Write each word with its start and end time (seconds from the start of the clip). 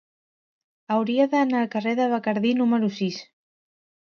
Hauria 0.95 1.27
d'anar 1.33 1.59
al 1.59 1.69
carrer 1.75 1.93
de 2.01 2.09
Bacardí 2.15 2.55
número 2.63 2.91
sis. 2.97 3.21